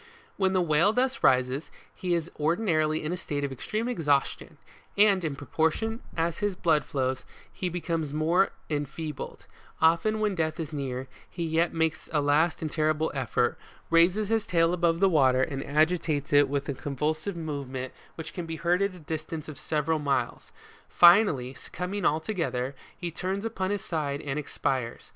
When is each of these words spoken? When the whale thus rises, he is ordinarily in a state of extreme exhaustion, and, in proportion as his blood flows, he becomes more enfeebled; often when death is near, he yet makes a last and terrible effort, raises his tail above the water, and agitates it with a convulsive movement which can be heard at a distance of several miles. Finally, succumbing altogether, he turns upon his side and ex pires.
When 0.35 0.53
the 0.53 0.63
whale 0.63 0.91
thus 0.93 1.21
rises, 1.23 1.69
he 1.93 2.15
is 2.15 2.31
ordinarily 2.39 3.03
in 3.03 3.13
a 3.13 3.15
state 3.17 3.43
of 3.43 3.51
extreme 3.51 3.87
exhaustion, 3.87 4.57
and, 4.97 5.23
in 5.23 5.35
proportion 5.35 5.99
as 6.17 6.39
his 6.39 6.55
blood 6.55 6.85
flows, 6.85 7.23
he 7.53 7.69
becomes 7.69 8.11
more 8.11 8.49
enfeebled; 8.67 9.45
often 9.79 10.19
when 10.19 10.33
death 10.33 10.59
is 10.59 10.73
near, 10.73 11.07
he 11.29 11.43
yet 11.45 11.71
makes 11.71 12.09
a 12.11 12.19
last 12.19 12.63
and 12.63 12.71
terrible 12.71 13.11
effort, 13.13 13.59
raises 13.91 14.29
his 14.29 14.47
tail 14.47 14.73
above 14.73 15.01
the 15.01 15.07
water, 15.07 15.43
and 15.43 15.63
agitates 15.63 16.33
it 16.33 16.49
with 16.49 16.67
a 16.67 16.73
convulsive 16.73 17.37
movement 17.37 17.93
which 18.15 18.33
can 18.33 18.47
be 18.47 18.55
heard 18.55 18.81
at 18.81 18.95
a 18.95 18.99
distance 18.99 19.47
of 19.47 19.59
several 19.59 19.99
miles. 19.99 20.51
Finally, 20.89 21.53
succumbing 21.53 22.05
altogether, 22.05 22.73
he 22.97 23.11
turns 23.11 23.45
upon 23.45 23.69
his 23.69 23.85
side 23.85 24.19
and 24.19 24.39
ex 24.39 24.57
pires. 24.57 25.09